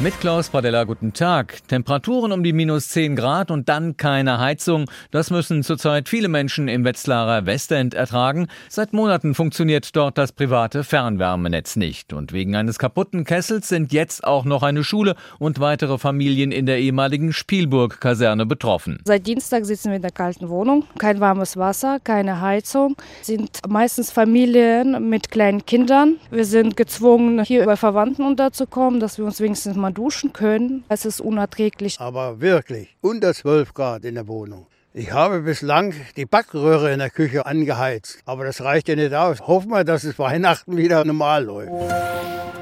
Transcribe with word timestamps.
Mit 0.00 0.20
Klaus 0.20 0.48
Pradella, 0.48 0.84
guten 0.84 1.12
Tag. 1.12 1.58
Temperaturen 1.66 2.30
um 2.30 2.44
die 2.44 2.52
minus 2.52 2.88
10 2.90 3.16
Grad 3.16 3.50
und 3.50 3.68
dann 3.68 3.96
keine 3.96 4.38
Heizung. 4.38 4.84
Das 5.10 5.32
müssen 5.32 5.64
zurzeit 5.64 6.08
viele 6.08 6.28
Menschen 6.28 6.68
im 6.68 6.84
Wetzlarer 6.84 7.46
Westend 7.46 7.94
ertragen. 7.94 8.46
Seit 8.68 8.92
Monaten 8.92 9.34
funktioniert 9.34 9.96
dort 9.96 10.16
das 10.16 10.30
private 10.30 10.84
Fernwärmenetz 10.84 11.74
nicht. 11.74 12.12
Und 12.12 12.32
wegen 12.32 12.54
eines 12.54 12.78
kaputten 12.78 13.24
Kessels 13.24 13.66
sind 13.66 13.92
jetzt 13.92 14.22
auch 14.22 14.44
noch 14.44 14.62
eine 14.62 14.84
Schule 14.84 15.16
und 15.40 15.58
weitere 15.58 15.98
Familien 15.98 16.52
in 16.52 16.66
der 16.66 16.78
ehemaligen 16.78 17.32
Spielburg-Kaserne 17.32 18.46
betroffen. 18.46 19.00
Seit 19.04 19.26
Dienstag 19.26 19.64
sitzen 19.64 19.88
wir 19.88 19.96
in 19.96 20.02
der 20.02 20.12
kalten 20.12 20.48
Wohnung. 20.48 20.84
Kein 20.98 21.18
warmes 21.18 21.56
Wasser, 21.56 21.98
keine 22.04 22.40
Heizung. 22.40 22.94
Sind 23.22 23.62
meistens 23.68 24.12
Familien 24.12 25.08
mit 25.08 25.32
kleinen 25.32 25.66
Kindern. 25.66 26.20
Wir 26.30 26.44
sind 26.44 26.76
gezwungen, 26.76 27.42
hier 27.42 27.64
bei 27.64 27.74
Verwandten 27.74 28.22
unterzukommen, 28.22 29.00
dass 29.00 29.18
wir 29.18 29.24
uns 29.24 29.40
wenigstens 29.40 29.74
mal 29.74 29.87
mal 29.88 29.92
duschen 29.92 30.32
können. 30.32 30.84
Es 30.88 31.04
ist 31.04 31.20
unerträglich. 31.20 31.98
Aber 32.00 32.40
wirklich 32.40 32.96
unter 33.00 33.32
12 33.32 33.74
Grad 33.74 34.04
in 34.04 34.14
der 34.16 34.28
Wohnung. 34.28 34.66
Ich 34.92 35.12
habe 35.12 35.40
bislang 35.40 35.94
die 36.16 36.26
Backröhre 36.26 36.92
in 36.92 36.98
der 36.98 37.10
Küche 37.10 37.46
angeheizt, 37.46 38.18
aber 38.24 38.44
das 38.44 38.62
reicht 38.62 38.88
ja 38.88 38.96
nicht 38.96 39.14
aus. 39.14 39.46
Hoffen 39.46 39.70
wir, 39.70 39.84
dass 39.84 40.04
es 40.04 40.18
Weihnachten 40.18 40.76
wieder 40.76 41.04
normal 41.04 41.44
läuft. 41.44 42.17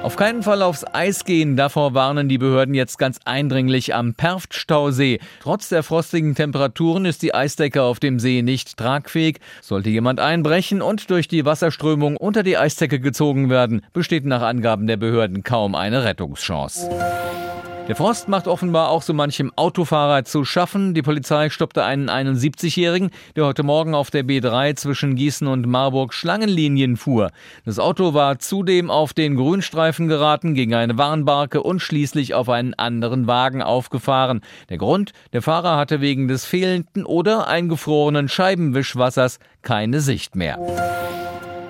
Auf 0.06 0.15
keinen 0.15 0.45
Fall 0.45 0.62
aufs 0.62 0.84
Eis 0.84 1.24
gehen, 1.24 1.56
davor 1.56 1.92
warnen 1.92 2.28
die 2.28 2.38
Behörden 2.38 2.77
jetzt 2.77 2.97
ganz 2.97 3.19
eindringlich 3.24 3.92
am 3.92 4.14
Perftstausee. 4.14 5.19
Trotz 5.41 5.69
der 5.69 5.83
frostigen 5.83 6.37
Temperaturen 6.37 7.06
ist 7.06 7.23
die 7.23 7.34
Eisdecke 7.34 7.83
auf 7.83 7.98
dem 7.98 8.20
See 8.20 8.42
nicht 8.42 8.77
tragfähig. 8.77 9.41
Sollte 9.62 9.91
jemand 9.91 10.20
einbrechen 10.20 10.80
und 10.80 11.11
durch 11.11 11.27
die 11.27 11.45
Wasserströmung 11.45 12.16
unter 12.16 12.45
die 12.45 12.56
Eisdecke 12.56 13.00
gezogen 13.00 13.50
werden, 13.50 13.83
besteht 13.92 14.25
nach 14.27 14.42
Angaben 14.42 14.86
der 14.86 14.97
Behörden 14.97 15.42
kaum 15.42 15.75
eine 15.75 16.05
Rettungschance. 16.05 16.89
Der 17.89 17.95
Frost 17.95 18.27
macht 18.27 18.48
offenbar 18.48 18.89
auch 18.89 19.03
so 19.03 19.15
manchem 19.15 19.53
Autofahrer 19.55 20.25
zu 20.25 20.45
schaffen. 20.45 20.92
Die 20.92 21.03
Polizei 21.03 21.51
stoppte 21.51 21.84
einen 21.84 22.11
71-Jährigen, 22.11 23.11
der 23.37 23.47
heute 23.47 23.62
Morgen 23.62 23.95
auf 23.95 24.11
der 24.11 24.25
B3 24.25 24.75
zwischen 24.75 25.15
Gießen 25.15 25.47
und 25.47 25.69
Marburg 25.69 26.12
Schlangenlinien 26.12 26.97
fuhr. 26.97 27.31
Das 27.64 27.79
Auto 27.79 28.12
war 28.12 28.41
zudem 28.41 28.91
auf 28.91 29.14
den 29.14 29.37
Grünstreifen 29.37 30.09
geraten, 30.09 30.55
gegen 30.55 30.75
eine 30.75 30.98
Warnbarke 30.98 31.62
und 31.62 31.79
schließlich 31.79 32.34
auf 32.34 32.48
einen 32.48 32.75
anderen 32.75 33.29
Wagen 33.29 33.62
aufgefahren. 33.62 34.41
Der 34.69 34.79
Grund, 34.79 35.12
der 35.33 35.42
Fahrer 35.42 35.77
hatte 35.77 36.01
wegen 36.01 36.27
des 36.27 36.45
fehlenden 36.45 37.07
oder 37.07 37.47
eingefrorenen 37.47 38.29
Scheibenwischwassers 38.29 39.39
keine 39.62 40.01
Sicht 40.01 40.34
mehr. 40.34 40.59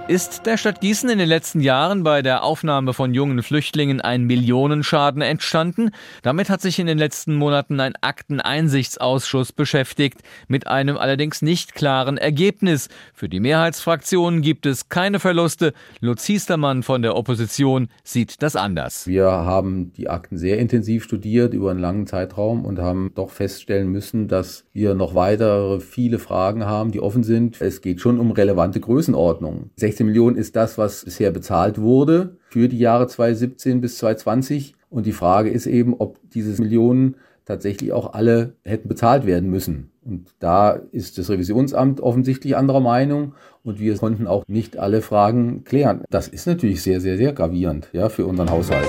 Ist 0.09 0.47
der 0.47 0.57
Stadt 0.57 0.81
Gießen 0.81 1.11
in 1.11 1.19
den 1.19 1.29
letzten 1.29 1.61
Jahren 1.61 2.05
bei 2.05 2.23
der 2.23 2.45
Aufnahme 2.45 2.93
von 2.93 3.13
jungen 3.13 3.43
Flüchtlingen 3.43 4.01
ein 4.01 4.23
Millionenschaden 4.23 5.21
entstanden? 5.21 5.91
Damit 6.23 6.49
hat 6.49 6.61
sich 6.61 6.79
in 6.79 6.87
den 6.87 6.97
letzten 6.97 7.35
Monaten 7.35 7.81
ein 7.81 7.95
Akteneinsichtsausschuss 8.01 9.51
beschäftigt, 9.51 10.21
mit 10.47 10.69
einem 10.69 10.97
allerdings 10.97 11.43
nicht 11.43 11.75
klaren 11.75 12.19
Ergebnis. 12.19 12.89
Für 13.15 13.29
die 13.29 13.41
Mehrheitsfraktionen 13.41 14.43
gibt 14.43 14.65
es 14.67 14.89
keine 14.89 15.19
Verluste. 15.19 15.73
Lutz 15.99 16.25
Hiestermann 16.25 16.85
von 16.85 17.03
der 17.03 17.17
Opposition 17.17 17.89
sieht 18.05 18.43
das 18.43 18.55
anders. 18.55 19.09
Wir 19.09 19.27
haben 19.27 19.93
die 19.95 20.09
Akten 20.09 20.39
sehr 20.39 20.59
intensiv 20.59 21.03
studiert 21.03 21.53
über 21.53 21.73
einen 21.73 21.81
langen 21.81 22.07
Zeitraum 22.07 22.65
und 22.65 22.79
haben 22.79 23.11
doch 23.17 23.31
feststellen 23.31 23.89
müssen, 23.89 24.29
dass 24.29 24.67
wir 24.73 24.95
noch 24.95 25.17
weitere 25.17 25.81
viele 25.81 26.21
Fragen 26.21 26.65
haben, 26.65 26.93
die 26.93 27.01
offen 27.01 27.25
sind. 27.25 27.61
Es 27.61 27.81
geht 27.81 28.01
schon 28.01 28.21
um 28.21 28.31
relevante 28.31 28.79
Größenordnungen. 28.79 29.73
16 29.97 30.07
Millionen 30.07 30.37
ist 30.37 30.57
das, 30.57 30.77
was 30.77 31.07
bisher 31.07 31.31
bezahlt 31.31 31.81
wurde 31.81 32.37
für 32.51 32.69
die 32.69 32.79
Jahre 32.79 33.07
2017 33.07 33.81
bis 33.81 33.97
2020. 33.97 34.75
Und 34.91 35.07
die 35.07 35.13
Frage 35.13 35.49
ist 35.49 35.67
eben, 35.67 35.95
ob 35.95 36.19
diese 36.35 36.61
Millionen 36.61 37.17
tatsächlich 37.47 37.93
auch 37.93 38.13
alle 38.13 38.53
hätten 38.63 38.89
bezahlt 38.89 39.25
werden 39.25 39.49
müssen. 39.49 39.91
Und 40.05 40.35
da 40.39 40.73
ist 40.93 41.17
das 41.17 41.31
Revisionsamt 41.31 42.01
offensichtlich 42.01 42.57
anderer 42.57 42.81
Meinung 42.81 43.33
und 43.65 43.81
wir 43.81 43.97
konnten 43.97 44.27
auch 44.27 44.45
nicht 44.47 44.77
alle 44.77 45.01
Fragen 45.01 45.65
klären. 45.65 46.03
Das 46.11 46.29
ist 46.29 46.47
natürlich 46.47 46.83
sehr, 46.83 47.01
sehr, 47.01 47.17
sehr 47.17 47.33
gravierend 47.33 47.89
ja, 47.93 48.11
für 48.11 48.27
unseren 48.27 48.51
Haushalt. 48.51 48.87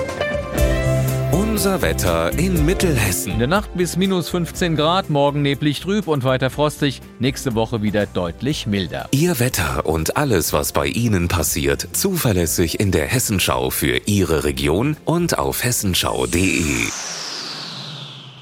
Unser 1.58 1.82
Wetter 1.82 2.38
in 2.38 2.64
Mittelhessen. 2.64 3.32
In 3.32 3.38
der 3.40 3.48
Nacht 3.48 3.74
bis 3.74 3.96
minus 3.96 4.28
15 4.28 4.76
Grad, 4.76 5.10
morgen 5.10 5.42
neblig 5.42 5.80
trüb 5.80 6.06
und 6.06 6.22
weiter 6.22 6.50
frostig, 6.50 7.00
nächste 7.18 7.56
Woche 7.56 7.82
wieder 7.82 8.06
deutlich 8.06 8.68
milder. 8.68 9.08
Ihr 9.10 9.40
Wetter 9.40 9.84
und 9.84 10.16
alles, 10.16 10.52
was 10.52 10.70
bei 10.70 10.86
Ihnen 10.86 11.26
passiert, 11.26 11.88
zuverlässig 11.94 12.78
in 12.78 12.92
der 12.92 13.06
Hessenschau 13.06 13.70
für 13.70 14.02
Ihre 14.06 14.44
Region 14.44 14.96
und 15.04 15.36
auf 15.36 15.64
hessenschau.de. 15.64 16.62